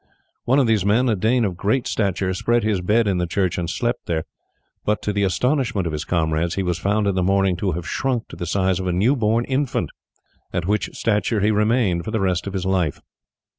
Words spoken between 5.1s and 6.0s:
the astonishment of